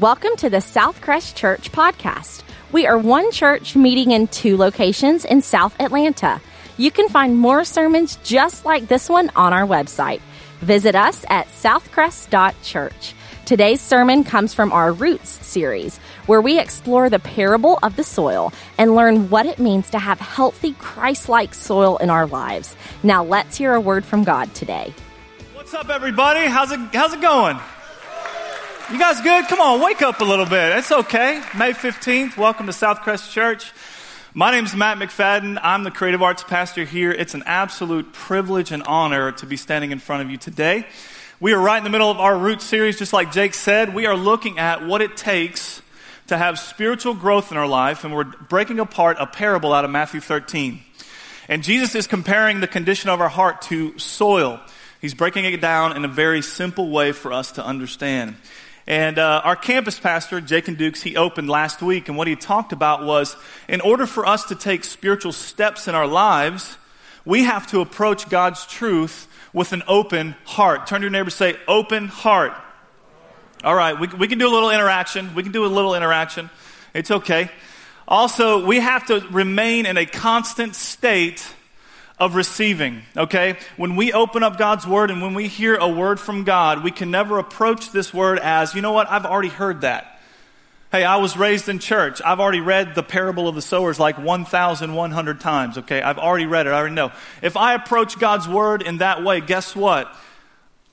[0.00, 2.42] Welcome to the Southcrest Church podcast.
[2.72, 6.40] We are one church meeting in two locations in South Atlanta.
[6.78, 10.22] You can find more sermons just like this one on our website.
[10.60, 13.14] Visit us at southcrest.church.
[13.44, 18.54] Today's sermon comes from our Roots series, where we explore the parable of the soil
[18.78, 22.74] and learn what it means to have healthy, Christ like soil in our lives.
[23.02, 24.94] Now, let's hear a word from God today.
[25.52, 26.46] What's up, everybody?
[26.46, 27.60] How's it, how's it going?
[28.90, 29.46] You guys good?
[29.46, 30.76] Come on, wake up a little bit.
[30.78, 31.40] It's okay.
[31.56, 33.70] May 15th, welcome to Southcrest Church.
[34.34, 35.60] My name is Matt McFadden.
[35.62, 37.12] I'm the creative arts pastor here.
[37.12, 40.88] It's an absolute privilege and honor to be standing in front of you today.
[41.38, 43.94] We are right in the middle of our root series, just like Jake said.
[43.94, 45.82] We are looking at what it takes
[46.26, 49.92] to have spiritual growth in our life, and we're breaking apart a parable out of
[49.92, 50.80] Matthew 13.
[51.48, 54.58] And Jesus is comparing the condition of our heart to soil.
[55.00, 58.34] He's breaking it down in a very simple way for us to understand.
[58.90, 62.72] And uh, our campus pastor, and Dukes, he opened last week, and what he talked
[62.72, 63.36] about was
[63.68, 66.76] in order for us to take spiritual steps in our lives,
[67.24, 70.88] we have to approach God's truth with an open heart.
[70.88, 72.52] Turn to your neighbor say, open heart.
[73.62, 75.36] All right, we, we can do a little interaction.
[75.36, 76.50] We can do a little interaction.
[76.92, 77.48] It's okay.
[78.08, 81.46] Also, we have to remain in a constant state
[82.20, 83.56] of receiving, okay?
[83.78, 86.90] When we open up God's word and when we hear a word from God, we
[86.90, 90.20] can never approach this word as, you know what, I've already heard that.
[90.92, 92.20] Hey, I was raised in church.
[92.22, 96.02] I've already read the parable of the sowers like 1,100 times, okay?
[96.02, 96.70] I've already read it.
[96.70, 97.12] I already know.
[97.42, 100.14] If I approach God's word in that way, guess what?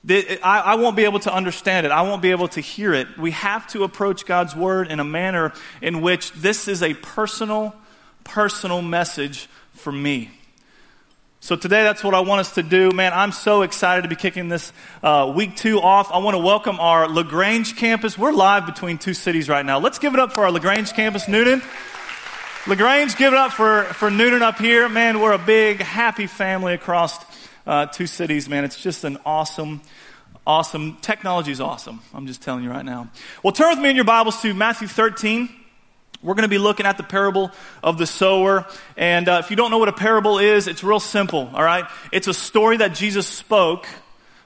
[0.08, 1.92] I won't be able to understand it.
[1.92, 3.18] I won't be able to hear it.
[3.18, 7.74] We have to approach God's word in a manner in which this is a personal,
[8.24, 10.30] personal message for me.
[11.40, 12.90] So today, that's what I want us to do.
[12.90, 14.72] Man, I'm so excited to be kicking this
[15.04, 16.10] uh, week two off.
[16.10, 18.18] I want to welcome our LaGrange campus.
[18.18, 19.78] We're live between two cities right now.
[19.78, 21.62] Let's give it up for our LaGrange campus, Newnan.
[22.66, 24.88] LaGrange, give it up for, for Newnan up here.
[24.88, 27.16] Man, we're a big, happy family across
[27.68, 28.64] uh, two cities, man.
[28.64, 29.80] It's just an awesome,
[30.44, 32.00] awesome, technology is awesome.
[32.12, 33.10] I'm just telling you right now.
[33.44, 35.48] Well, turn with me in your Bibles to Matthew 13.
[36.22, 37.52] We're going to be looking at the parable
[37.82, 38.66] of the sower.
[38.96, 41.84] And uh, if you don't know what a parable is, it's real simple, all right?
[42.10, 43.86] It's a story that Jesus spoke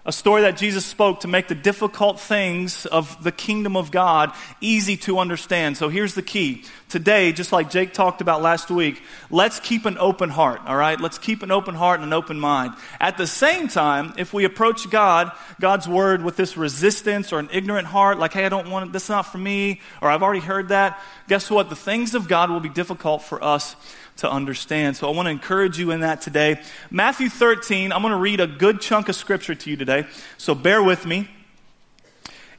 [0.04, 4.32] a story that Jesus spoke to make the difficult things of the kingdom of God
[4.60, 5.76] easy to understand.
[5.76, 6.64] So here's the key.
[6.92, 11.00] Today, just like Jake talked about last week, let's keep an open heart, all right?
[11.00, 12.74] Let's keep an open heart and an open mind.
[13.00, 17.48] At the same time, if we approach God, God's word with this resistance or an
[17.50, 20.42] ignorant heart, like, hey, I don't want it, that's not for me, or I've already
[20.42, 21.70] heard that, guess what?
[21.70, 23.74] The things of God will be difficult for us
[24.16, 24.98] to understand.
[24.98, 26.60] So I want to encourage you in that today.
[26.90, 30.04] Matthew 13, I'm going to read a good chunk of scripture to you today.
[30.36, 31.30] So bear with me.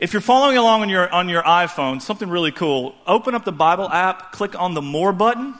[0.03, 3.53] If you're following along on your, on your iPhone, something really cool, open up the
[3.53, 5.55] Bible app, click on the More button,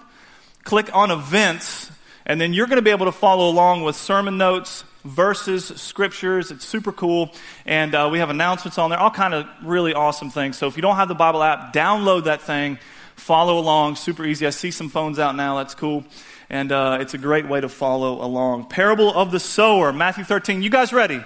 [0.65, 1.89] click on Events,
[2.25, 6.51] and then you're going to be able to follow along with sermon notes, verses, scriptures.
[6.51, 7.31] It's super cool.
[7.65, 10.57] And uh, we have announcements on there, all kind of really awesome things.
[10.57, 12.79] So if you don't have the Bible app, download that thing
[13.15, 13.95] follow along.
[13.95, 14.45] Super easy.
[14.45, 15.59] I see some phones out now.
[15.59, 16.03] That's cool.
[16.49, 18.67] And uh, it's a great way to follow along.
[18.67, 20.61] Parable of the sower, Matthew 13.
[20.61, 21.23] You guys ready?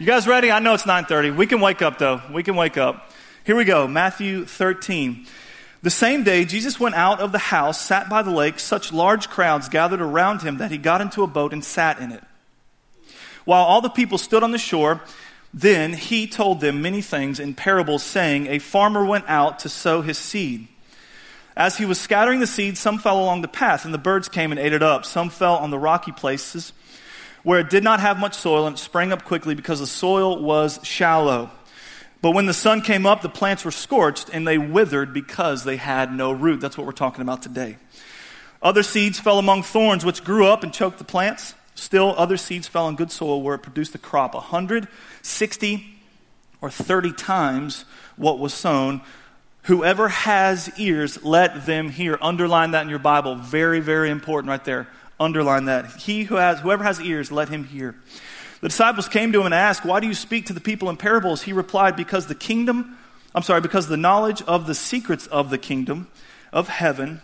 [0.00, 0.50] You guys ready?
[0.50, 1.30] I know it's 9:30.
[1.30, 2.22] We can wake up though.
[2.32, 3.10] We can wake up.
[3.44, 3.86] Here we go.
[3.86, 5.26] Matthew 13.
[5.82, 8.58] The same day, Jesus went out of the house, sat by the lake.
[8.60, 12.12] Such large crowds gathered around him that he got into a boat and sat in
[12.12, 12.24] it.
[13.44, 15.02] While all the people stood on the shore,
[15.52, 20.00] then he told them many things in parables, saying, A farmer went out to sow
[20.00, 20.66] his seed.
[21.54, 24.50] As he was scattering the seed, some fell along the path, and the birds came
[24.50, 25.04] and ate it up.
[25.04, 26.72] Some fell on the rocky places
[27.42, 30.42] where it did not have much soil, and it sprang up quickly because the soil
[30.42, 31.50] was shallow.
[32.22, 35.76] But when the sun came up, the plants were scorched, and they withered because they
[35.76, 36.60] had no root.
[36.60, 37.78] That's what we're talking about today.
[38.62, 41.54] Other seeds fell among thorns, which grew up and choked the plants.
[41.74, 45.96] Still, other seeds fell on good soil where it produced a crop 160
[46.60, 47.86] or 30 times
[48.16, 49.00] what was sown.
[49.62, 52.18] Whoever has ears, let them hear.
[52.20, 53.34] Underline that in your Bible.
[53.34, 54.88] Very, very important right there.
[55.20, 55.86] Underline that.
[55.96, 57.94] He who has, whoever has ears, let him hear.
[58.62, 60.96] The disciples came to him and asked, Why do you speak to the people in
[60.96, 61.42] parables?
[61.42, 62.96] He replied, Because the kingdom,
[63.34, 66.08] I'm sorry, because the knowledge of the secrets of the kingdom
[66.52, 67.20] of heaven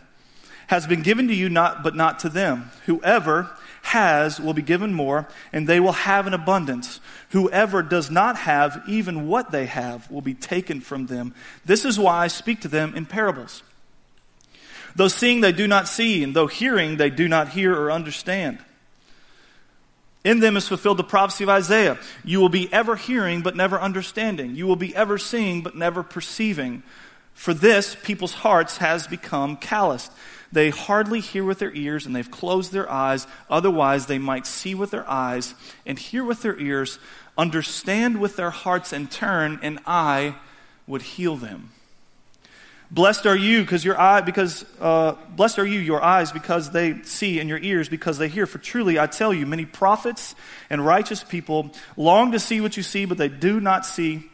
[0.66, 2.70] has been given to you, not, but not to them.
[2.84, 3.50] Whoever
[3.82, 7.00] has will be given more, and they will have an abundance.
[7.30, 11.34] Whoever does not have, even what they have, will be taken from them.
[11.64, 13.62] This is why I speak to them in parables.
[14.96, 18.58] Though seeing, they do not see, and though hearing, they do not hear or understand.
[20.24, 21.98] In them is fulfilled the prophecy of Isaiah.
[22.24, 24.56] You will be ever hearing, but never understanding.
[24.56, 26.82] You will be ever seeing, but never perceiving.
[27.34, 30.10] For this, people's hearts has become calloused.
[30.50, 33.26] They hardly hear with their ears, and they've closed their eyes.
[33.50, 35.54] Otherwise, they might see with their eyes,
[35.84, 36.98] and hear with their ears,
[37.36, 40.36] understand with their hearts, and turn, and I
[40.86, 41.70] would heal them.
[42.90, 47.02] Blessed are you because your eye because uh, blessed are you your eyes because they
[47.02, 48.46] see and your ears because they hear.
[48.46, 50.36] For truly I tell you, many prophets
[50.70, 54.30] and righteous people long to see what you see, but they do not see,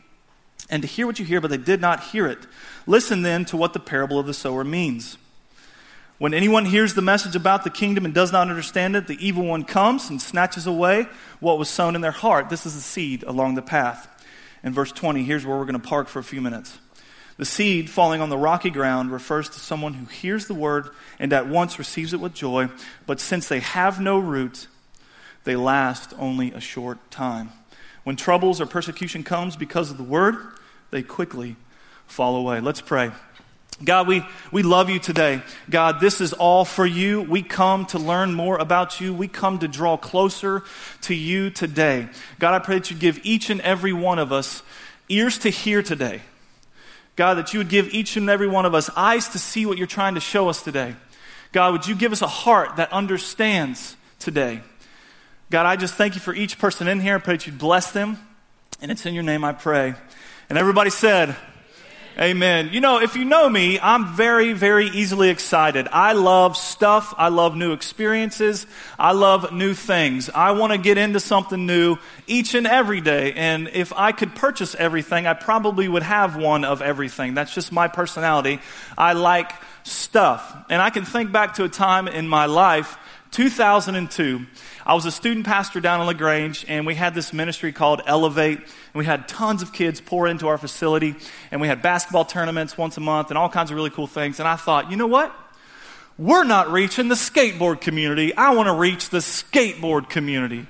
[0.69, 2.39] and to hear what you hear, but they did not hear it.
[2.87, 5.17] Listen then to what the parable of the sower means.
[6.19, 9.45] When anyone hears the message about the kingdom and does not understand it, the evil
[9.45, 11.09] one comes and snatches away
[11.41, 12.49] what was sown in their heart.
[12.49, 14.09] This is the seed along the path.
[14.63, 16.79] In verse 20, here's where we're going to park for a few minutes.
[17.43, 21.33] The seed falling on the rocky ground refers to someone who hears the word and
[21.33, 22.69] at once receives it with joy,
[23.05, 24.69] but since they have no root,
[25.43, 27.51] they last only a short time.
[28.05, 30.37] When troubles or persecution comes because of the word,
[30.93, 31.57] they quickly
[32.07, 32.61] fall away.
[32.61, 33.11] Let's pray.
[33.83, 35.43] God, we, we love you today.
[35.69, 37.23] God, this is all for you.
[37.23, 39.13] We come to learn more about you.
[39.13, 40.63] We come to draw closer
[41.01, 42.09] to you today.
[42.39, 44.63] God, I pray that you give each and every one of us
[45.09, 46.23] ears to hear today.
[47.23, 49.79] God, that you would give each and every one of us eyes to see what
[49.79, 50.97] you're trying to show us today.
[51.53, 54.61] God, would you give us a heart that understands today?
[55.49, 57.15] God, I just thank you for each person in here.
[57.15, 58.19] I pray that you'd bless them.
[58.81, 59.95] And it's in your name I pray.
[60.49, 61.37] And everybody said,
[62.19, 62.69] Amen.
[62.73, 65.89] You know, if you know me, I'm very, very easily excited.
[65.91, 67.15] I love stuff.
[67.17, 68.67] I love new experiences.
[68.99, 70.29] I love new things.
[70.29, 73.33] I want to get into something new each and every day.
[73.33, 77.33] And if I could purchase everything, I probably would have one of everything.
[77.33, 78.61] That's just my personality.
[78.99, 79.51] I like
[79.85, 80.67] stuff.
[80.69, 82.99] And I can think back to a time in my life
[83.33, 84.47] 2002,
[84.85, 88.59] I was a student pastor down in LaGrange, and we had this ministry called Elevate.
[88.59, 91.15] And we had tons of kids pour into our facility,
[91.51, 94.39] and we had basketball tournaments once a month and all kinds of really cool things.
[94.39, 95.35] And I thought, you know what?
[96.19, 98.37] We're not reaching the skateboard community.
[98.37, 100.67] I want to reach the skateboard community.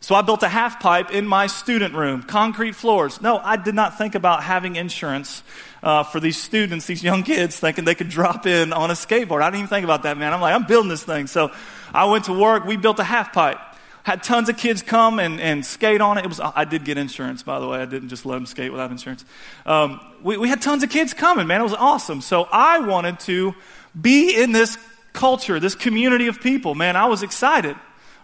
[0.00, 3.22] So I built a half pipe in my student room, concrete floors.
[3.22, 5.42] No, I did not think about having insurance
[5.82, 9.42] uh, for these students, these young kids, thinking they could drop in on a skateboard.
[9.42, 10.32] I didn't even think about that, man.
[10.32, 11.26] I'm like, I'm building this thing.
[11.26, 11.50] So
[11.92, 12.64] I went to work.
[12.64, 13.58] We built a half pipe.
[14.04, 16.24] Had tons of kids come and, and skate on it.
[16.24, 17.80] It was I did get insurance, by the way.
[17.80, 19.24] I didn't just let them skate without insurance.
[19.64, 21.60] Um, we, we had tons of kids coming, man.
[21.60, 22.20] It was awesome.
[22.20, 23.54] So I wanted to
[24.00, 24.76] be in this
[25.12, 26.96] culture, this community of people, man.
[26.96, 27.76] I was excited,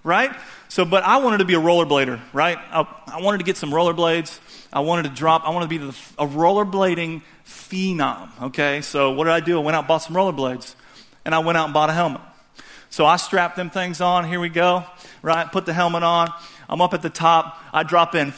[0.02, 0.34] right?
[0.68, 2.58] So, but I wanted to be a rollerblader, right?
[2.58, 4.38] I, I wanted to get some rollerblades.
[4.72, 8.80] I wanted to drop, I wanted to be the, a rollerblading phenom, okay?
[8.82, 9.58] So what did I do?
[9.58, 10.74] I went out and bought some rollerblades,
[11.24, 12.20] and I went out and bought a helmet.
[12.90, 14.28] So I strapped them things on.
[14.28, 14.84] Here we go,
[15.22, 15.50] right?
[15.50, 16.32] Put the helmet on.
[16.68, 17.62] I'm up at the top.
[17.72, 18.32] I drop in,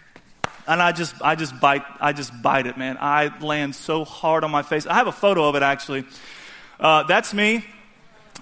[0.66, 2.98] and I just, I just bite, I just bite it, man.
[3.00, 4.86] I land so hard on my face.
[4.86, 6.04] I have a photo of it actually.
[6.80, 7.64] Uh, that's me.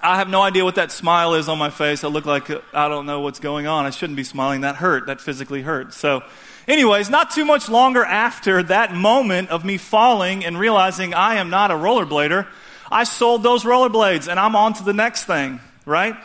[0.01, 2.03] I have no idea what that smile is on my face.
[2.03, 3.85] I look like I don't know what's going on.
[3.85, 4.61] I shouldn't be smiling.
[4.61, 5.07] That hurt.
[5.07, 5.93] That physically hurt.
[5.93, 6.23] So
[6.69, 11.49] Anyways, not too much longer after that moment of me falling and realizing I am
[11.49, 12.45] not a rollerblader,
[12.91, 16.15] I sold those rollerblades and I'm on to the next thing, right?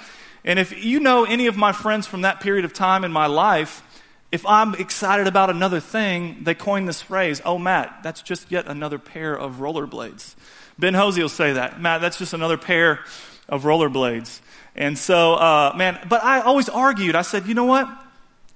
[0.44, 3.25] And if you know any of my friends from that period of time in my
[3.25, 3.82] life,
[4.31, 8.67] if I'm excited about another thing, they coin this phrase, oh, Matt, that's just yet
[8.67, 10.35] another pair of rollerblades.
[10.79, 11.81] Ben Hosey will say that.
[11.81, 13.01] Matt, that's just another pair
[13.48, 14.41] of rollerblades.
[14.77, 17.15] And so, uh, man, but I always argued.
[17.15, 17.89] I said, you know what?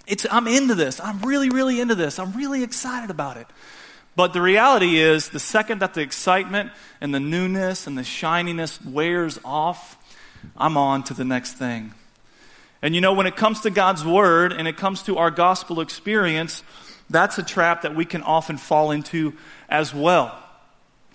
[0.09, 1.01] It's, I'm into this.
[1.01, 2.19] I'm really, really into this.
[2.19, 3.47] I'm really excited about it.
[4.17, 8.83] But the reality is, the second that the excitement and the newness and the shininess
[8.85, 9.97] wears off,
[10.57, 11.95] I'm on to the next thing.
[12.83, 15.81] And you know, when it comes to God's Word and it comes to our gospel
[15.81, 16.63] experience,
[17.11, 19.35] that's a trap that we can often fall into
[19.69, 20.37] as well.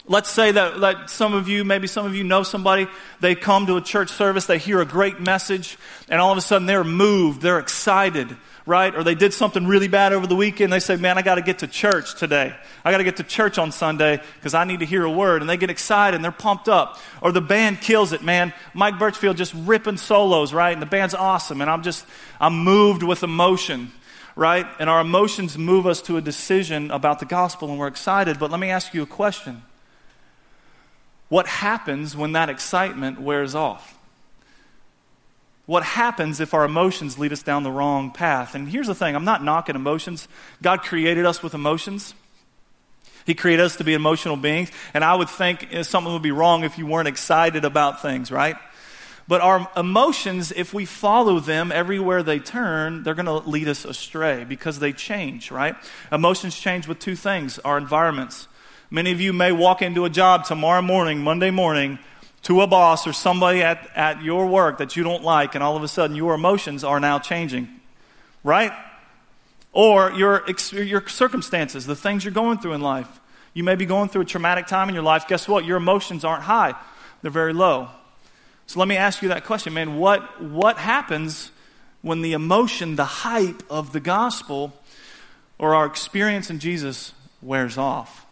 [0.06, 2.88] Let's say that, that some of you, maybe some of you know somebody,
[3.22, 5.78] they come to a church service, they hear a great message,
[6.10, 8.96] and all of a sudden they're moved, they're excited right?
[8.96, 10.72] Or they did something really bad over the weekend.
[10.72, 12.56] They say, Man, I got to get to church today.
[12.84, 15.42] I got to get to church on Sunday because I need to hear a word.
[15.42, 17.00] And they get excited and they're pumped up.
[17.22, 18.54] Or the band kills it, man.
[18.74, 20.72] Mike Birchfield just ripping solos, right?
[20.72, 21.62] And the band's awesome.
[21.62, 22.06] And I'm just,
[22.40, 23.92] I'm moved with emotion,
[24.36, 24.66] right?
[24.80, 28.40] And our emotions move us to a decision about the gospel and we're excited.
[28.40, 29.62] But let me ask you a question
[31.28, 33.98] What happens when that excitement wears off?
[35.66, 38.54] What happens if our emotions lead us down the wrong path.
[38.54, 40.28] And here's the thing I'm not knocking emotions.
[40.62, 42.14] God created us with emotions.
[43.26, 44.70] He created us to be emotional beings.
[44.94, 48.58] And I would think something would be wrong if you weren't excited about things, right?
[49.26, 53.86] But our emotions, if we follow them everywhere they turn, they're going to lead us
[53.86, 55.78] astray because they change, right?
[56.12, 58.50] Emotions change with two things our environments.
[58.92, 62.00] Many of you may walk into a job tomorrow morning, Monday morning,
[62.44, 65.76] to a boss or somebody at, at your work that you don't like, and all
[65.76, 67.68] of a sudden your emotions are now changing,
[68.44, 68.72] right?
[69.72, 73.08] Or your, your circumstances, the things you're going through in life.
[73.54, 75.28] You may be going through a traumatic time in your life.
[75.28, 75.66] Guess what?
[75.66, 76.76] Your emotions aren't high,
[77.22, 77.90] they're very low.
[78.66, 79.98] So let me ask you that question, man.
[79.98, 81.52] What, what happens
[82.02, 84.74] when the emotion, the hype of the gospel,
[85.60, 88.23] or our experience in Jesus wears off?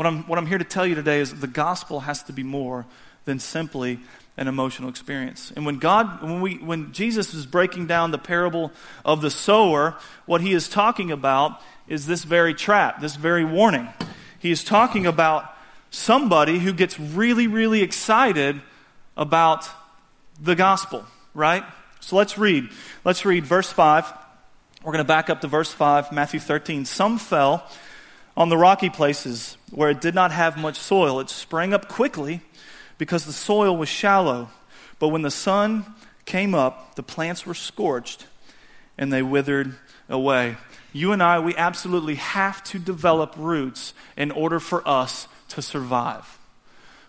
[0.00, 2.42] What I'm, what I'm here to tell you today is the gospel has to be
[2.42, 2.86] more
[3.26, 4.00] than simply
[4.38, 5.52] an emotional experience.
[5.54, 8.72] And when God, when we, when Jesus is breaking down the parable
[9.04, 13.88] of the sower, what he is talking about is this very trap, this very warning.
[14.38, 15.54] He is talking about
[15.90, 18.58] somebody who gets really, really excited
[19.18, 19.68] about
[20.40, 21.04] the gospel,
[21.34, 21.62] right?
[22.00, 22.70] So let's read.
[23.04, 24.10] Let's read verse 5.
[24.82, 26.86] We're going to back up to verse 5, Matthew 13.
[26.86, 27.68] Some fell
[28.36, 31.20] on the rocky places where it did not have much soil.
[31.20, 32.40] It sprang up quickly
[32.98, 34.48] because the soil was shallow.
[34.98, 35.84] But when the sun
[36.24, 38.26] came up, the plants were scorched
[38.96, 39.74] and they withered
[40.08, 40.56] away.
[40.92, 46.38] You and I, we absolutely have to develop roots in order for us to survive.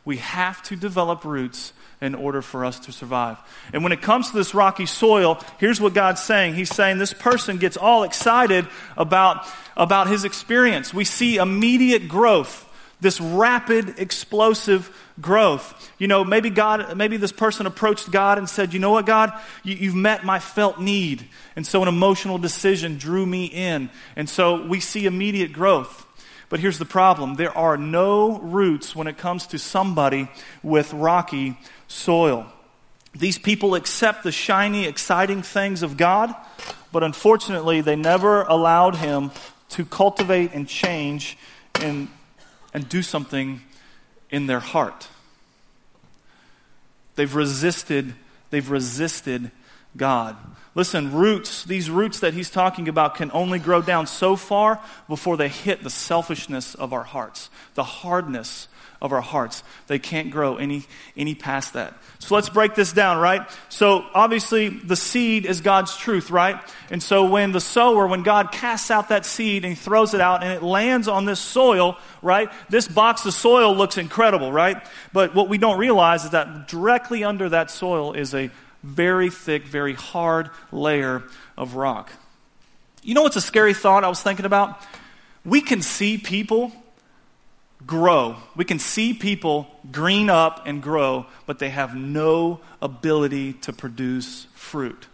[0.06, 3.38] We have to develop roots in order for us to survive.
[3.72, 6.56] And when it comes to this rocky soil, here's what God's saying.
[6.56, 8.68] He's saying this person gets all excited
[8.98, 9.46] about,
[9.78, 10.94] about his experience.
[10.94, 12.68] We see immediate growth,
[13.00, 14.90] this rapid, explosive
[15.22, 15.92] growth.
[16.00, 19.32] You know, maybe God, maybe this person approached God and said, You know what, God,
[19.64, 21.28] you, have met my felt need.
[21.56, 23.92] And so an emotional decision drew me in.
[24.16, 26.08] And so we see immediate growth.
[26.52, 30.28] But here's the problem there are no roots when it comes to somebody
[30.62, 31.58] with rocky
[31.92, 32.48] soil.
[33.14, 36.34] These people accept the shiny, exciting things of God,
[36.92, 39.32] but unfortunately, they never allowed Him
[39.70, 41.38] to cultivate and change
[41.76, 42.08] and,
[42.74, 43.62] and do something
[44.30, 45.10] in their heart.
[47.16, 48.14] They've resisted,
[48.50, 49.52] they've resisted
[49.98, 50.38] God.
[50.74, 54.80] Listen, roots, these roots that he's talking about can only grow down so far
[55.10, 58.70] before they hit the selfishness of our hearts, the hardness
[59.02, 59.64] of our hearts.
[59.88, 60.86] They can't grow any,
[61.18, 61.98] any past that.
[62.20, 63.42] So let's break this down, right?
[63.70, 66.62] So obviously the seed is God's truth, right?
[66.92, 70.22] And so when the sower, when God casts out that seed and he throws it
[70.22, 72.50] out and it lands on this soil, right?
[72.70, 74.78] This box of soil looks incredible, right?
[75.14, 78.52] But what we don't realize is that directly under that soil is a
[78.84, 81.24] very thick, very hard layer
[81.58, 82.12] of rock.
[83.02, 84.80] You know what's a scary thought I was thinking about?
[85.44, 86.72] We can see people
[87.86, 88.36] grow.
[88.56, 94.46] We can see people green up and grow, but they have no ability to produce
[94.54, 95.08] fruit.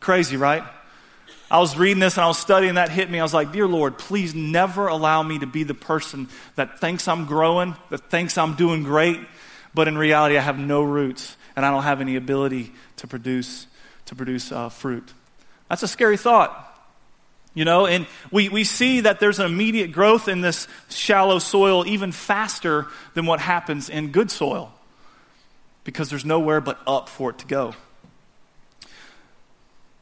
[0.00, 0.62] Crazy, right?
[1.50, 3.20] I was reading this and I was studying that hit me.
[3.20, 7.06] I was like, Dear Lord, please never allow me to be the person that thinks
[7.06, 9.20] I'm growing, that thinks I'm doing great,
[9.72, 13.66] but in reality I have no roots and I don't have any ability to produce,
[14.06, 15.12] to produce uh, fruit.
[15.68, 16.62] That's a scary thought.
[17.56, 21.86] You know, and we, we see that there's an immediate growth in this shallow soil
[21.86, 24.74] even faster than what happens in good soil
[25.82, 27.72] because there's nowhere but up for it to go.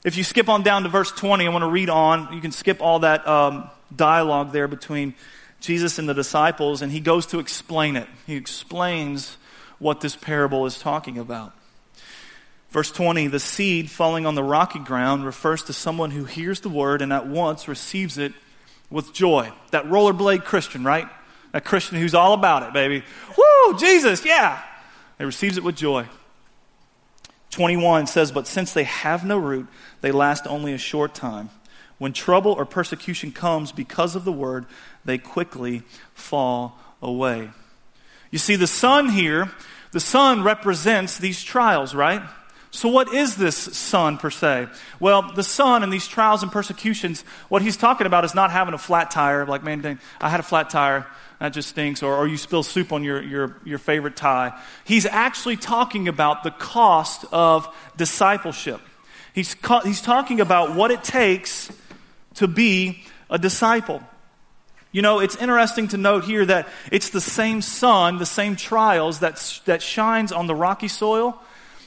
[0.02, 2.34] If you skip on down to verse 20, I want to read on.
[2.34, 5.14] You can skip all that um, dialogue there between
[5.60, 8.08] Jesus and the disciples, and he goes to explain it.
[8.26, 9.36] He explains
[9.78, 11.52] what this parable is talking about.
[12.74, 16.68] Verse 20, the seed falling on the rocky ground refers to someone who hears the
[16.68, 18.32] word and at once receives it
[18.90, 19.52] with joy.
[19.70, 21.06] That rollerblade Christian, right?
[21.52, 23.04] That Christian who's all about it, baby.
[23.38, 24.60] Woo, Jesus, yeah.
[25.18, 26.08] He receives it with joy.
[27.50, 29.68] 21 says, But since they have no root,
[30.00, 31.50] they last only a short time.
[31.98, 34.66] When trouble or persecution comes because of the word,
[35.04, 37.50] they quickly fall away.
[38.32, 39.52] You see, the sun here,
[39.92, 42.22] the sun represents these trials, right?
[42.74, 44.66] So, what is this sun per se?
[44.98, 48.74] Well, the sun and these trials and persecutions, what he's talking about is not having
[48.74, 51.06] a flat tire, like, man, I had a flat tire,
[51.38, 54.60] that just stinks, or, or you spill soup on your, your, your favorite tie.
[54.84, 58.80] He's actually talking about the cost of discipleship.
[59.34, 59.54] He's,
[59.84, 61.72] he's talking about what it takes
[62.34, 64.02] to be a disciple.
[64.90, 69.20] You know, it's interesting to note here that it's the same sun, the same trials
[69.20, 71.40] that, that shines on the rocky soil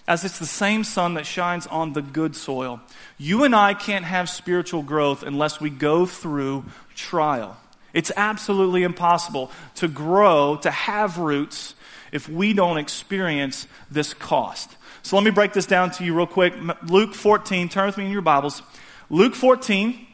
[0.07, 2.79] as it's the same sun that shines on the good soil.
[3.17, 7.57] You and I can't have spiritual growth unless we go through trial.
[7.93, 11.75] It's absolutely impossible to grow, to have roots,
[12.11, 14.75] if we don't experience this cost.
[15.03, 16.53] So let me break this down to you real quick.
[16.83, 18.61] Luke 14, turn with me in your Bibles.
[19.09, 20.05] Luke 14,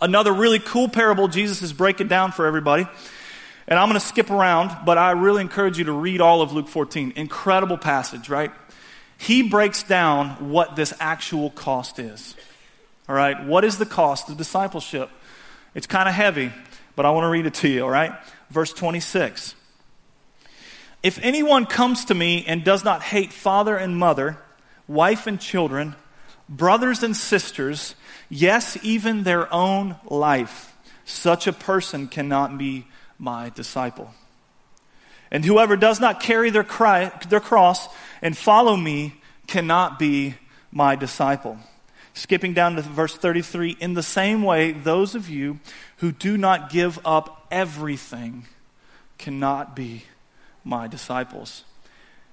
[0.00, 2.86] another really cool parable Jesus is breaking down for everybody.
[3.66, 6.52] And I'm going to skip around, but I really encourage you to read all of
[6.52, 7.14] Luke 14.
[7.16, 8.52] Incredible passage, right?
[9.24, 12.34] He breaks down what this actual cost is.
[13.08, 13.46] All right?
[13.46, 15.08] What is the cost of discipleship?
[15.74, 16.52] It's kind of heavy,
[16.94, 18.12] but I want to read it to you, all right?
[18.50, 19.54] Verse 26.
[21.02, 24.36] If anyone comes to me and does not hate father and mother,
[24.86, 25.94] wife and children,
[26.46, 27.94] brothers and sisters,
[28.28, 30.76] yes, even their own life,
[31.06, 32.86] such a person cannot be
[33.18, 34.12] my disciple.
[35.34, 37.88] And whoever does not carry their, cry, their cross
[38.22, 39.14] and follow me
[39.48, 40.36] cannot be
[40.70, 41.58] my disciple.
[42.14, 45.58] Skipping down to verse 33, in the same way, those of you
[45.96, 48.44] who do not give up everything
[49.18, 50.04] cannot be
[50.62, 51.64] my disciples.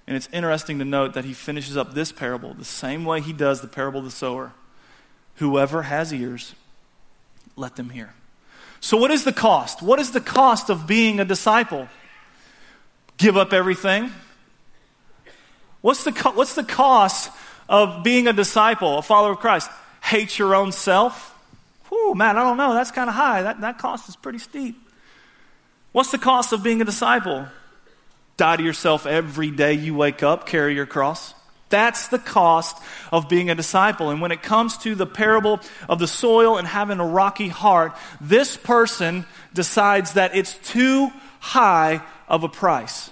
[0.05, 3.34] And it's interesting to note that he finishes up this parable the same way he
[3.34, 4.53] does the parable of the sower.
[5.38, 6.53] Whoever has ears,
[7.55, 8.13] let them hear.
[8.79, 9.81] So, what is the cost?
[9.81, 11.88] What is the cost of being a disciple?
[13.18, 14.12] Give up everything?
[15.82, 17.32] What's the, co- what's the cost
[17.68, 19.70] of being a disciple, a follower of Christ?
[20.01, 21.30] Hate your own self?
[21.89, 22.74] Whew, man, I don't know.
[22.74, 23.44] That's kind of high.
[23.44, 24.75] That, that cost is pretty steep.
[25.91, 27.48] What's the cost of being a disciple?
[28.38, 31.34] Die to yourself every day you wake up, carry your cross.
[31.70, 32.77] That's the cost
[33.12, 34.10] of being a disciple.
[34.10, 37.94] And when it comes to the parable of the soil and having a rocky heart,
[38.20, 42.01] this person decides that it's too high
[42.32, 43.12] of a price.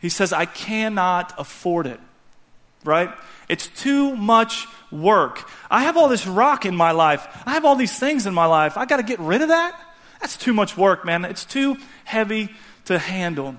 [0.00, 2.00] He says, I cannot afford it,
[2.82, 3.10] right?
[3.48, 5.48] It's too much work.
[5.70, 7.28] I have all this rock in my life.
[7.46, 8.76] I have all these things in my life.
[8.76, 9.78] I got to get rid of that?
[10.20, 11.26] That's too much work, man.
[11.26, 12.48] It's too heavy
[12.86, 13.56] to handle.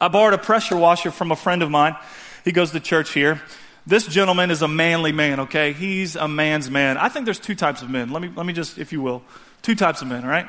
[0.00, 1.96] I borrowed a pressure washer from a friend of mine.
[2.44, 3.42] He goes to church here.
[3.86, 5.72] This gentleman is a manly man, okay?
[5.72, 6.96] He's a man's man.
[6.96, 8.10] I think there's two types of men.
[8.10, 9.22] Let me, let me just, if you will,
[9.62, 10.46] two types of men, all right?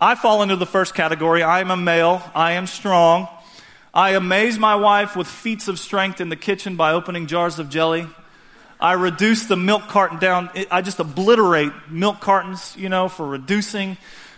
[0.00, 1.42] I fall into the first category.
[1.42, 2.22] I am a male.
[2.32, 3.26] I am strong.
[3.92, 7.68] I amaze my wife with feats of strength in the kitchen by opening jars of
[7.68, 8.06] jelly.
[8.78, 10.50] I reduce the milk carton down.
[10.70, 13.96] I just obliterate milk cartons, you know, for reducing.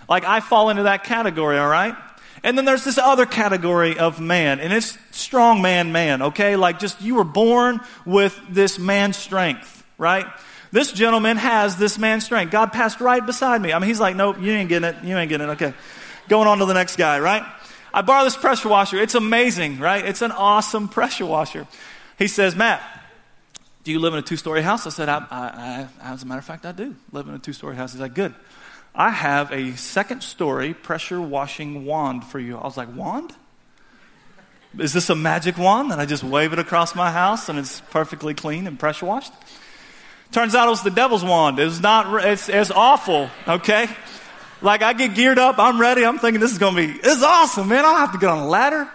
[0.08, 1.94] Like, I fall into that category, all right?
[2.42, 6.56] And then there's this other category of man, and it's strong man, man, okay?
[6.56, 10.26] Like, just you were born with this man strength, right?
[10.72, 12.50] This gentleman has this man's strength.
[12.50, 13.72] God passed right beside me.
[13.72, 15.04] I mean, he's like, nope, you ain't getting it.
[15.04, 15.52] You ain't getting it.
[15.52, 15.74] Okay.
[16.28, 17.44] Going on to the next guy, right?
[17.92, 18.98] I borrow this pressure washer.
[18.98, 20.04] It's amazing, right?
[20.04, 21.66] It's an awesome pressure washer.
[22.18, 22.80] He says, Matt,
[23.82, 24.86] do you live in a two story house?
[24.86, 27.38] I said, I, I, I, as a matter of fact, I do live in a
[27.38, 27.92] two story house.
[27.92, 28.34] He's like, good.
[28.94, 32.58] I have a second story pressure washing wand for you.
[32.58, 33.32] I was like, wand?
[34.78, 37.80] Is this a magic wand that I just wave it across my house and it's
[37.80, 39.32] perfectly clean and pressure washed?
[40.32, 41.58] Turns out it was the devil's wand.
[41.58, 43.88] It was not, it's, it's awful, okay?
[44.62, 47.68] Like I get geared up, I'm ready, I'm thinking this is gonna be, it's awesome,
[47.68, 47.80] man.
[47.80, 48.88] I don't have to get on a ladder,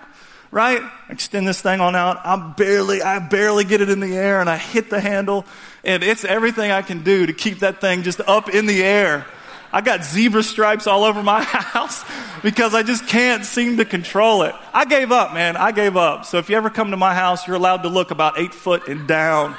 [0.50, 0.82] right?
[1.10, 2.22] Extend this thing on out.
[2.24, 5.46] I'm barely, I barely get it in the air and I hit the handle
[5.84, 9.26] and it's everything I can do to keep that thing just up in the air.
[9.74, 12.06] I got zebra stripes all over my house
[12.44, 14.56] because I just can't seem to control it.
[14.74, 15.58] I gave up, man.
[15.58, 16.24] I gave up.
[16.24, 18.88] So if you ever come to my house, you're allowed to look about eight foot
[18.88, 19.58] and down.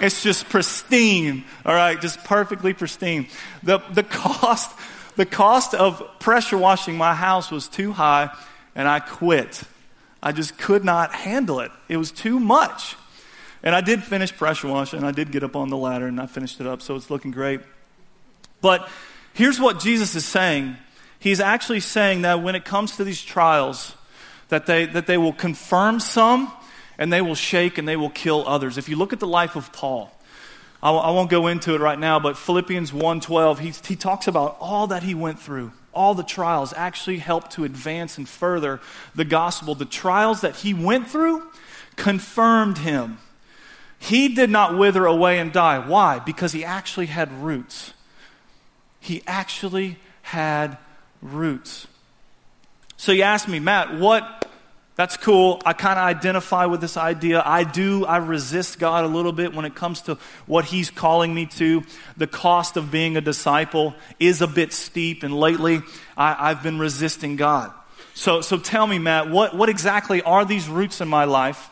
[0.00, 3.28] It's just pristine, all right, just perfectly pristine.
[3.62, 4.70] The, the cost
[5.16, 8.30] the cost of pressure washing my house was too high,
[8.74, 9.62] and I quit.
[10.22, 11.72] I just could not handle it.
[11.88, 12.96] It was too much.
[13.62, 15.02] And I did finish pressure washing.
[15.02, 17.30] I did get up on the ladder and I finished it up, so it's looking
[17.30, 17.60] great.
[18.60, 18.88] But
[19.32, 20.76] here's what Jesus is saying.
[21.18, 23.94] He's actually saying that when it comes to these trials,
[24.50, 26.52] that they, that they will confirm some
[26.98, 28.78] and they will shake and they will kill others.
[28.78, 30.12] If you look at the life of Paul,
[30.82, 34.86] I, won't go into it right now, but Philippians 1.12, he, he talks about all
[34.88, 35.72] that he went through.
[35.92, 38.80] All the trials actually helped to advance and further
[39.14, 39.74] the gospel.
[39.74, 41.42] The trials that he went through
[41.96, 43.18] confirmed him.
[43.98, 45.78] He did not wither away and die.
[45.78, 46.18] Why?
[46.18, 47.94] Because he actually had roots.
[49.00, 50.76] He actually had
[51.22, 51.86] roots.
[52.98, 54.48] So you ask me, Matt, what
[54.96, 55.60] that's cool.
[55.66, 57.42] I kind of identify with this idea.
[57.44, 61.34] I do, I resist God a little bit when it comes to what He's calling
[61.34, 61.84] me to.
[62.16, 65.82] The cost of being a disciple is a bit steep, and lately
[66.16, 67.72] I, have been resisting God.
[68.14, 71.68] So, so tell me, Matt, what, what exactly are these roots in my life?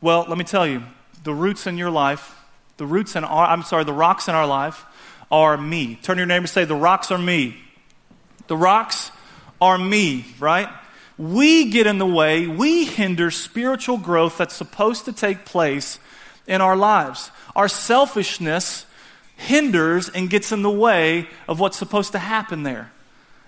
[0.00, 0.82] Well, let me tell you
[1.24, 2.34] the roots in your life,
[2.78, 4.86] the roots in our, I'm sorry, the rocks in our life
[5.30, 5.98] are me.
[6.02, 7.58] Turn to your neighbor and say, The rocks are me.
[8.46, 9.10] The rocks
[9.60, 10.68] are me, right?
[11.18, 15.98] We get in the way, we hinder spiritual growth that's supposed to take place
[16.46, 17.30] in our lives.
[17.56, 18.86] Our selfishness
[19.36, 22.92] hinders and gets in the way of what's supposed to happen there.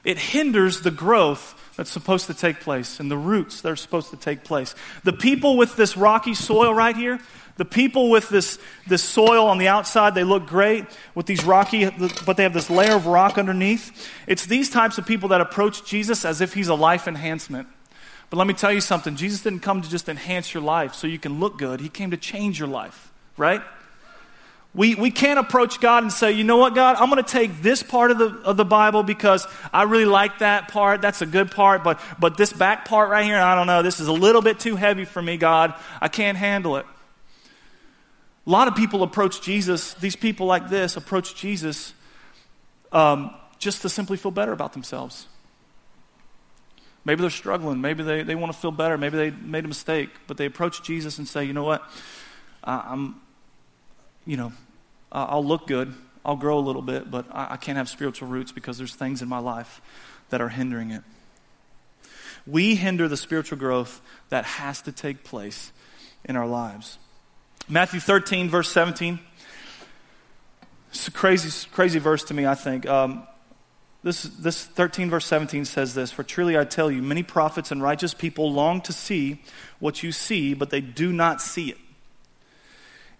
[0.04, 4.10] It hinders the growth that's supposed to take place and the roots that are supposed
[4.10, 4.74] to take place.
[5.02, 7.18] The people with this rocky soil right here,
[7.56, 11.88] the people with this, this soil on the outside, they look great with these rocky,
[12.26, 14.10] but they have this layer of rock underneath.
[14.26, 17.66] It's these types of people that approach Jesus as if he's a life enhancement.
[18.28, 21.06] But let me tell you something Jesus didn't come to just enhance your life so
[21.06, 23.62] you can look good, he came to change your life, right?
[24.72, 27.60] We, we can't approach God and say, you know what, God, I'm going to take
[27.60, 31.02] this part of the, of the Bible because I really like that part.
[31.02, 31.82] That's a good part.
[31.82, 33.82] But, but this back part right here, I don't know.
[33.82, 35.74] This is a little bit too heavy for me, God.
[36.00, 36.86] I can't handle it.
[38.46, 41.92] A lot of people approach Jesus, these people like this approach Jesus
[42.92, 45.26] um, just to simply feel better about themselves.
[47.04, 47.80] Maybe they're struggling.
[47.80, 48.96] Maybe they, they want to feel better.
[48.96, 50.10] Maybe they made a mistake.
[50.26, 51.82] But they approach Jesus and say, you know what?
[52.62, 53.20] I'm,
[54.26, 54.52] you know,
[55.12, 58.78] I'll look good, I'll grow a little bit, but I can't have spiritual roots because
[58.78, 59.80] there's things in my life
[60.30, 61.02] that are hindering it.
[62.46, 65.72] We hinder the spiritual growth that has to take place
[66.24, 66.98] in our lives.
[67.68, 69.20] Matthew 13, verse 17.
[70.90, 72.86] It's a crazy, crazy verse to me, I think.
[72.86, 73.26] Um,
[74.02, 77.82] this, this 13, verse 17 says this For truly I tell you, many prophets and
[77.82, 79.42] righteous people long to see
[79.78, 81.78] what you see, but they do not see it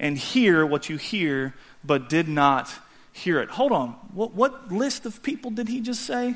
[0.00, 2.72] and hear what you hear, but did not
[3.12, 3.50] hear it.
[3.50, 3.90] Hold on.
[4.14, 6.34] What, what list of people did he just say?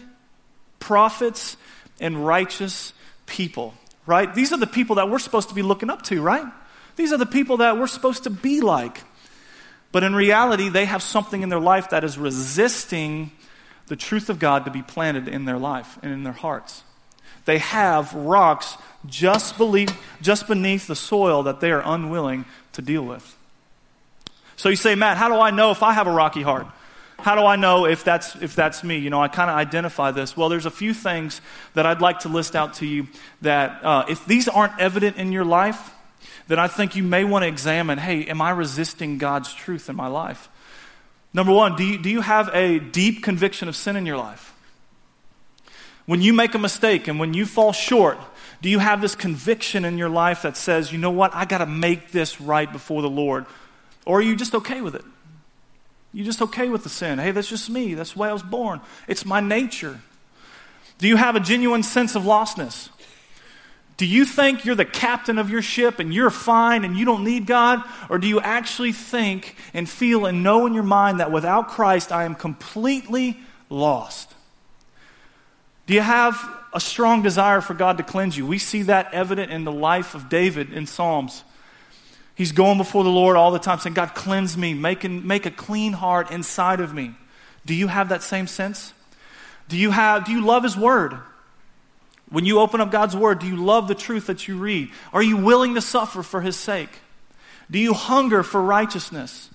[0.78, 1.56] Prophets
[1.98, 2.92] and righteous
[3.26, 3.74] people,
[4.06, 4.32] right?
[4.32, 6.44] These are the people that we're supposed to be looking up to, right?
[6.96, 9.02] These are the people that we're supposed to be like.
[9.92, 13.32] But in reality, they have something in their life that is resisting
[13.86, 16.82] the truth of God to be planted in their life and in their hearts.
[17.46, 19.54] They have rocks just,
[20.20, 23.36] just beneath the soil that they are unwilling to deal with.
[24.56, 26.66] So you say, Matt, how do I know if I have a rocky heart?
[27.18, 28.98] How do I know if that's, if that's me?
[28.98, 30.36] You know, I kind of identify this.
[30.36, 31.40] Well, there's a few things
[31.74, 33.06] that I'd like to list out to you
[33.40, 35.92] that uh, if these aren't evident in your life,
[36.48, 39.96] then I think you may want to examine hey, am I resisting God's truth in
[39.96, 40.48] my life?
[41.32, 44.54] Number one, do you, do you have a deep conviction of sin in your life?
[46.06, 48.18] When you make a mistake and when you fall short,
[48.60, 51.58] do you have this conviction in your life that says, you know what, I got
[51.58, 53.46] to make this right before the Lord?
[54.04, 55.04] Or are you just okay with it?
[56.12, 57.18] You're just okay with the sin.
[57.18, 57.94] Hey, that's just me.
[57.94, 58.80] That's the way I was born.
[59.08, 60.00] It's my nature.
[60.98, 62.88] Do you have a genuine sense of lostness?
[63.96, 67.24] Do you think you're the captain of your ship and you're fine and you don't
[67.24, 67.82] need God?
[68.08, 72.10] Or do you actually think and feel and know in your mind that without Christ
[72.10, 73.38] I am completely
[73.68, 74.34] lost?
[75.86, 76.40] Do you have
[76.72, 78.46] a strong desire for God to cleanse you?
[78.46, 81.44] We see that evident in the life of David in Psalms.
[82.34, 85.50] He's going before the Lord all the time saying, God, cleanse me, make, make a
[85.50, 87.14] clean heart inside of me.
[87.64, 88.92] Do you have that same sense?
[89.68, 91.16] Do you, have, do you love His Word?
[92.28, 94.90] When you open up God's Word, do you love the truth that you read?
[95.12, 96.90] Are you willing to suffer for His sake?
[97.70, 99.48] Do you hunger for righteousness?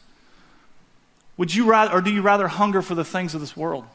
[1.38, 3.86] Would you rather, or do you rather hunger for the things of this world?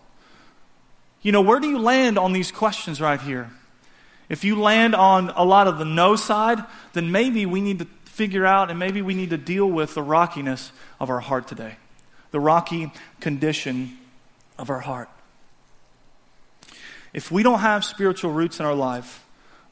[1.23, 3.51] You know, where do you land on these questions right here?
[4.29, 7.87] If you land on a lot of the no side, then maybe we need to
[8.15, 11.75] figure out and maybe we need to deal with the rockiness of our heart today,
[12.31, 13.99] the rocky condition
[14.57, 15.09] of our heart.
[17.13, 19.25] If we don't have spiritual roots in our life,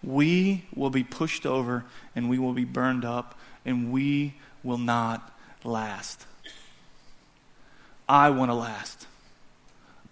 [0.02, 1.84] we will be pushed over
[2.16, 6.26] and we will be burned up and we will not last.
[8.08, 9.06] I want to last.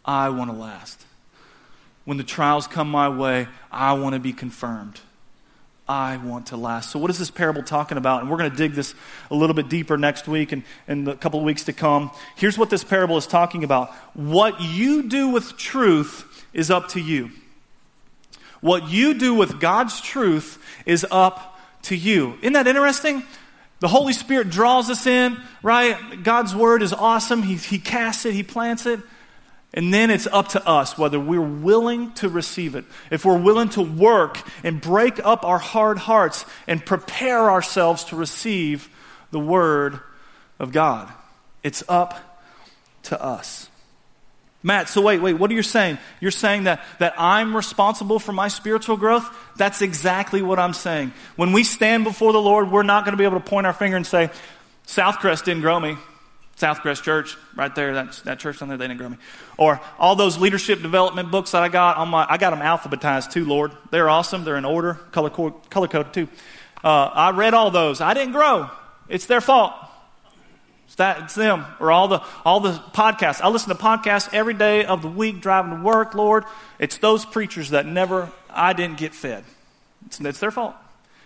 [0.05, 1.05] I want to last.
[2.05, 5.01] When the trials come my way, I want to be confirmed.
[5.90, 6.92] I want to last.
[6.92, 8.20] So, what is this parable talking about?
[8.20, 8.94] And we're going to dig this
[9.29, 12.12] a little bit deeper next week and, in a couple of weeks to come.
[12.37, 17.00] Here's what this parable is talking about what you do with truth is up to
[17.00, 17.33] you.
[18.61, 22.38] What you do with God's truth is up to you.
[22.40, 23.24] Isn't that interesting?
[23.81, 26.22] The Holy Spirit draws us in, right?
[26.22, 27.42] God's word is awesome.
[27.42, 29.00] He, he casts it, He plants it.
[29.73, 32.85] And then it's up to us whether we're willing to receive it.
[33.11, 38.17] If we're willing to work and break up our hard hearts and prepare ourselves to
[38.17, 38.89] receive
[39.31, 40.01] the Word
[40.59, 41.11] of God.
[41.63, 42.19] It's up
[43.05, 43.69] to us.
[44.63, 45.99] Matt, so wait, wait, what are you saying?
[46.21, 49.27] You're saying that, that I'm responsible for my spiritual growth?
[49.57, 51.15] That's exactly what I'm saying.
[51.37, 53.73] When we stand before the Lord, we're not going to be able to point our
[53.73, 54.31] finger and say,
[54.87, 55.97] Southcrest didn't grow me.
[56.61, 59.16] Southcrest Church, right there, that, that church down there, they didn't grow me.
[59.57, 63.33] Or all those leadership development books that I got on my, I got them alphabetized
[63.33, 63.73] too, Lord.
[63.90, 64.44] They're awesome.
[64.44, 66.29] They're in order, color, color coded too.
[66.85, 68.01] Uh, I read all those.
[68.01, 68.70] I didn't grow.
[69.09, 69.73] It's their fault.
[70.87, 71.64] It's that, it's them.
[71.79, 73.40] Or all the, all the podcasts.
[73.40, 76.44] I listen to podcasts every day of the week driving to work, Lord.
[76.79, 79.44] It's those preachers that never, I didn't get fed.
[80.07, 80.75] It's, it's their fault.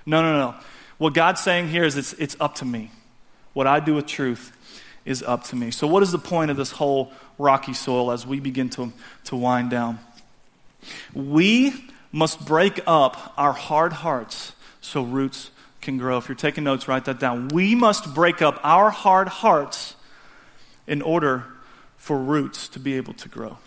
[0.07, 0.55] No, no, no.
[0.99, 2.90] What God's saying here is it's, it's up to me.
[3.53, 4.53] What I do with truth
[5.05, 5.71] is up to me.
[5.71, 8.93] So, what is the point of this whole rocky soil as we begin to,
[9.25, 9.99] to wind down?
[11.14, 11.75] We
[12.12, 16.19] must break up our hard hearts so roots can grow.
[16.19, 17.49] If you're taking notes, write that down.
[17.49, 19.95] We must break up our hard hearts
[20.87, 21.45] in order
[21.97, 23.59] for roots to be able to grow.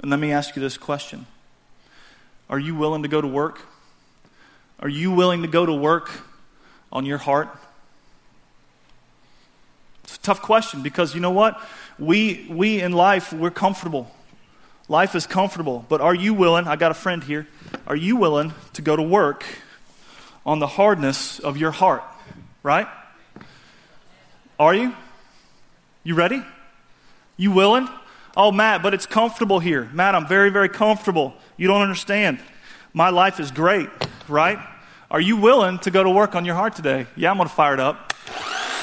[0.00, 1.26] And let me ask you this question
[2.48, 3.60] Are you willing to go to work?
[4.80, 6.10] Are you willing to go to work
[6.92, 7.48] on your heart?
[10.04, 11.60] It's a tough question because you know what?
[11.98, 14.10] We, we in life, we're comfortable.
[14.88, 15.84] Life is comfortable.
[15.88, 16.68] But are you willing?
[16.68, 17.48] I got a friend here.
[17.86, 19.44] Are you willing to go to work
[20.44, 22.02] on the hardness of your heart?
[22.62, 22.86] Right?
[24.58, 24.94] Are you?
[26.02, 26.42] You ready?
[27.36, 27.88] You willing?
[28.36, 29.88] Oh, Matt, but it's comfortable here.
[29.92, 31.34] Matt, I'm very, very comfortable.
[31.56, 32.40] You don't understand.
[32.92, 33.88] My life is great,
[34.28, 34.58] right?
[35.10, 37.06] Are you willing to go to work on your heart today?
[37.16, 38.13] Yeah, I'm going to fire it up.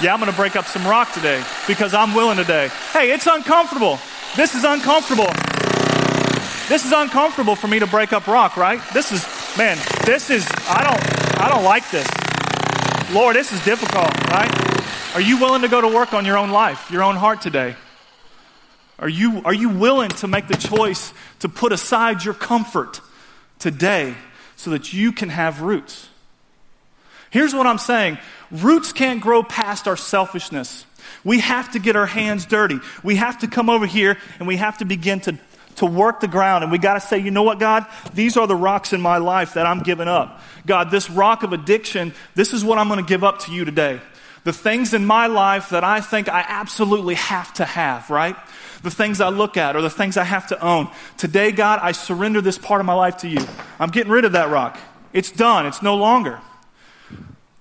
[0.01, 2.69] Yeah, I'm going to break up some rock today because I'm willing today.
[2.91, 3.99] Hey, it's uncomfortable.
[4.35, 5.27] This is uncomfortable.
[6.67, 8.81] This is uncomfortable for me to break up rock, right?
[8.95, 9.23] This is,
[9.59, 12.07] man, this is, I don't, I don't like this.
[13.13, 14.49] Lord, this is difficult, right?
[15.13, 17.75] Are you willing to go to work on your own life, your own heart today?
[18.97, 23.01] Are you, are you willing to make the choice to put aside your comfort
[23.59, 24.15] today
[24.55, 26.07] so that you can have roots?
[27.31, 28.19] Here's what I'm saying
[28.51, 30.85] roots can't grow past our selfishness.
[31.23, 32.79] We have to get our hands dirty.
[33.03, 35.37] We have to come over here and we have to begin to,
[35.77, 36.63] to work the ground.
[36.63, 37.85] And we got to say, you know what, God?
[38.13, 40.41] These are the rocks in my life that I'm giving up.
[40.65, 43.65] God, this rock of addiction, this is what I'm going to give up to you
[43.65, 44.01] today.
[44.43, 48.35] The things in my life that I think I absolutely have to have, right?
[48.81, 50.89] The things I look at or the things I have to own.
[51.17, 53.45] Today, God, I surrender this part of my life to you.
[53.79, 54.79] I'm getting rid of that rock.
[55.13, 55.67] It's done.
[55.67, 56.39] It's no longer.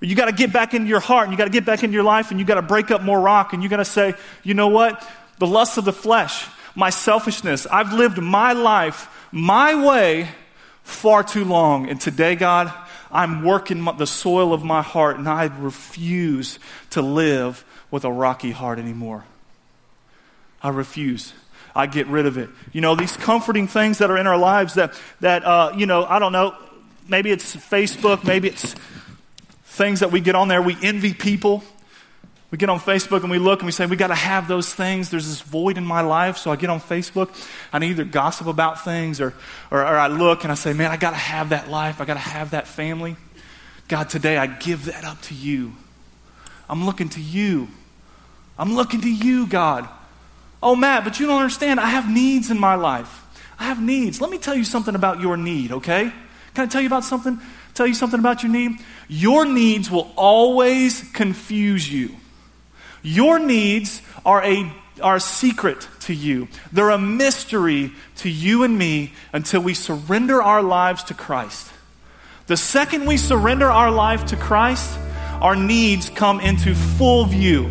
[0.01, 1.93] You got to get back into your heart and you got to get back into
[1.93, 4.15] your life and you got to break up more rock and you got to say,
[4.43, 5.07] you know what?
[5.39, 10.29] The lust of the flesh, my selfishness, I've lived my life my way
[10.83, 11.89] far too long.
[11.89, 12.73] And today, God,
[13.11, 16.59] I'm working the soil of my heart and I refuse
[16.91, 19.25] to live with a rocky heart anymore.
[20.63, 21.33] I refuse.
[21.75, 22.49] I get rid of it.
[22.73, 26.05] You know, these comforting things that are in our lives that, that uh, you know,
[26.05, 26.55] I don't know,
[27.09, 28.75] maybe it's Facebook, maybe it's
[29.71, 31.63] things that we get on there, we envy people.
[32.51, 34.75] We get on Facebook and we look and we say, we got to have those
[34.75, 35.09] things.
[35.09, 36.37] There's this void in my life.
[36.37, 37.31] So I get on Facebook
[37.73, 39.35] and I either gossip about things or,
[39.71, 42.01] or, or I look and I say, man, I got to have that life.
[42.01, 43.17] I got to have that family.
[43.87, 45.73] God, today I give that up to you.
[46.69, 47.69] I'm looking to you.
[48.59, 49.89] I'm looking to you, God.
[50.61, 51.79] Oh, Matt, but you don't understand.
[51.79, 53.25] I have needs in my life.
[53.61, 54.21] I have needs.
[54.21, 56.13] Let me tell you something about your need, okay?
[56.55, 57.41] Can I tell you about something?
[57.75, 58.73] Tell you something about your need?
[59.09, 62.17] Your needs will always confuse you.
[63.03, 64.71] Your needs are a,
[65.03, 70.43] are a secret to you, they're a mystery to you and me until we surrender
[70.43, 71.71] our lives to Christ.
[72.47, 74.99] The second we surrender our life to Christ,
[75.41, 77.71] our needs come into full view.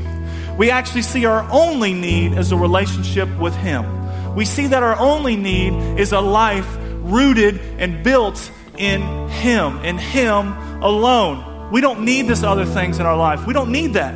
[0.58, 4.36] We actually see our only need as a relationship with Him.
[4.36, 9.98] We see that our only need is a life rooted and built in Him, in
[9.98, 11.72] Him alone.
[11.72, 13.46] We don't need this other things in our life.
[13.46, 14.16] We don't need that.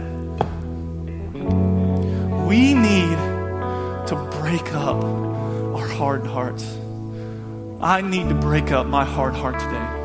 [2.48, 3.18] We need
[4.08, 6.66] to break up our hard hearts.
[7.82, 10.02] I need to break up my hard heart today.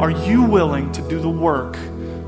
[0.00, 1.78] Are you willing to do the work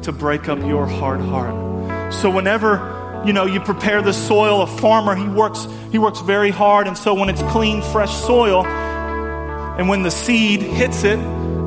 [0.03, 2.15] to break up your hard heart?
[2.15, 6.51] So whenever you know you prepare the soil, a farmer he works he works very
[6.51, 8.65] hard, and so when it's clean, fresh soil,
[9.83, 11.19] and when the seed hits it,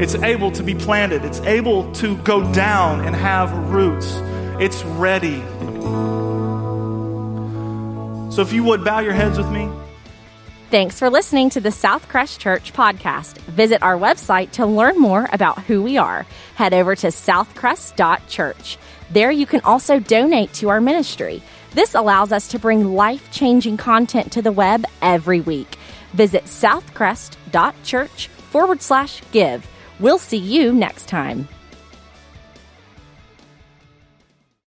[0.02, 1.26] it's able to be planted.
[1.26, 4.10] It's able to go down and have roots.
[4.58, 5.42] It's ready.
[8.32, 9.70] So if you would bow your heads with me.
[10.72, 13.38] Thanks for listening to the Southcrest Church podcast.
[13.50, 16.26] Visit our website to learn more about who we are.
[16.56, 18.78] Head over to southcrest.church.
[19.12, 21.44] There you can also donate to our ministry.
[21.74, 25.76] This allows us to bring life changing content to the web every week.
[26.14, 27.45] Visit southcrest.church
[28.52, 29.66] forward slash give.
[30.00, 31.48] We'll see you next time.